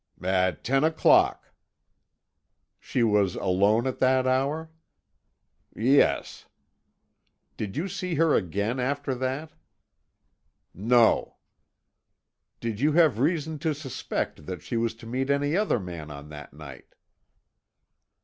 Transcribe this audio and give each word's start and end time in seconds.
"At 0.23 0.63
ten 0.63 0.83
o'clock." 0.83 1.51
"She 2.79 3.03
was 3.03 3.35
alone 3.35 3.85
at 3.85 3.99
that 3.99 4.25
hour?" 4.25 4.71
"Yes." 5.75 6.47
"Did 7.55 7.77
you 7.77 7.87
see 7.87 8.15
her 8.15 8.33
again 8.33 8.79
after 8.79 9.13
that?" 9.13 9.53
"No." 10.73 11.35
"Did 12.59 12.79
you 12.79 12.93
have 12.93 13.19
reason 13.19 13.59
to 13.59 13.75
suspect 13.75 14.47
that 14.47 14.63
she 14.63 14.75
was 14.75 14.95
to 14.95 15.05
meet 15.05 15.29
any 15.29 15.55
other 15.55 15.79
man 15.79 16.09
on 16.09 16.29
that 16.29 16.51
night?" 16.51 16.95